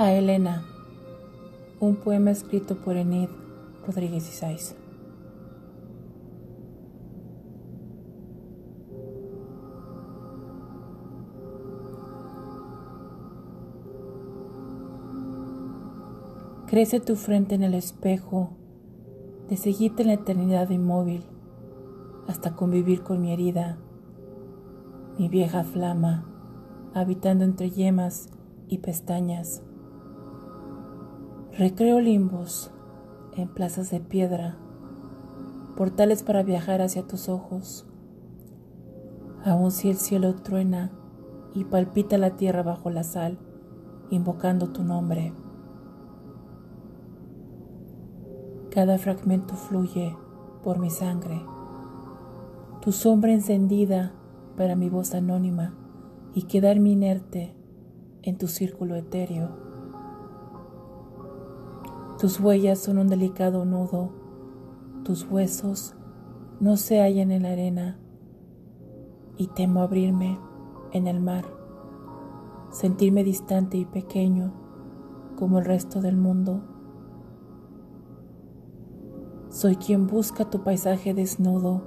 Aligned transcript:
A 0.00 0.14
Elena, 0.14 0.64
un 1.78 1.96
poema 1.96 2.30
escrito 2.30 2.76
por 2.76 2.96
Enid 2.96 3.28
Rodríguez 3.86 4.26
Isais. 4.30 4.74
Crece 16.66 17.00
tu 17.00 17.14
frente 17.14 17.54
en 17.54 17.62
el 17.62 17.74
espejo, 17.74 18.52
de 19.50 19.58
seguirte 19.58 20.00
en 20.00 20.08
la 20.08 20.14
eternidad 20.14 20.70
inmóvil, 20.70 21.24
hasta 22.26 22.56
convivir 22.56 23.02
con 23.02 23.20
mi 23.20 23.34
herida, 23.34 23.76
mi 25.18 25.28
vieja 25.28 25.62
flama, 25.62 26.24
habitando 26.94 27.44
entre 27.44 27.68
yemas 27.68 28.30
y 28.66 28.78
pestañas. 28.78 29.62
Recreo 31.58 32.00
limbos 32.00 32.70
en 33.36 33.48
plazas 33.48 33.90
de 33.90 33.98
piedra, 33.98 34.56
portales 35.76 36.22
para 36.22 36.44
viajar 36.44 36.80
hacia 36.80 37.02
tus 37.02 37.28
ojos. 37.28 37.84
Aun 39.44 39.72
si 39.72 39.90
el 39.90 39.96
cielo 39.96 40.36
truena 40.36 40.92
y 41.52 41.64
palpita 41.64 42.18
la 42.18 42.36
tierra 42.36 42.62
bajo 42.62 42.88
la 42.88 43.02
sal, 43.02 43.36
invocando 44.10 44.68
tu 44.68 44.84
nombre. 44.84 45.32
Cada 48.70 48.96
fragmento 48.96 49.54
fluye 49.56 50.16
por 50.62 50.78
mi 50.78 50.88
sangre, 50.88 51.42
tu 52.80 52.92
sombra 52.92 53.32
encendida 53.32 54.12
para 54.56 54.76
mi 54.76 54.88
voz 54.88 55.14
anónima 55.14 55.74
y 56.32 56.42
quedarme 56.42 56.90
inerte 56.90 57.56
en 58.22 58.38
tu 58.38 58.46
círculo 58.46 58.94
etéreo. 58.94 59.70
Tus 62.20 62.38
huellas 62.38 62.78
son 62.78 62.98
un 62.98 63.08
delicado 63.08 63.64
nudo, 63.64 64.10
tus 65.04 65.24
huesos 65.24 65.94
no 66.60 66.76
se 66.76 67.00
hallan 67.00 67.30
en 67.30 67.44
la 67.44 67.52
arena. 67.52 67.98
Y 69.38 69.46
temo 69.46 69.80
abrirme 69.80 70.38
en 70.92 71.06
el 71.06 71.18
mar, 71.18 71.46
sentirme 72.70 73.24
distante 73.24 73.78
y 73.78 73.86
pequeño 73.86 74.52
como 75.38 75.60
el 75.60 75.64
resto 75.64 76.02
del 76.02 76.18
mundo. 76.18 76.60
Soy 79.48 79.76
quien 79.76 80.06
busca 80.06 80.50
tu 80.50 80.62
paisaje 80.62 81.14
desnudo 81.14 81.80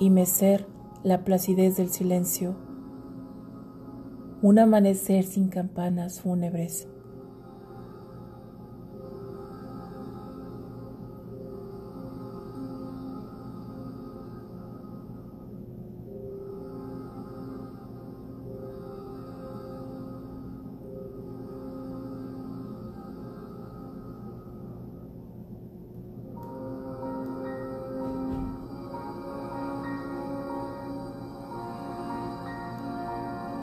y 0.00 0.10
mecer 0.10 0.66
la 1.04 1.22
placidez 1.22 1.76
del 1.76 1.90
silencio. 1.90 2.56
Un 4.42 4.58
amanecer 4.58 5.22
sin 5.22 5.46
campanas 5.46 6.22
fúnebres 6.22 6.88